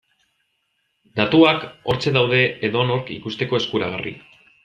[1.19, 4.15] Datuak hortxe daude edonork ikusteko eskuragarri.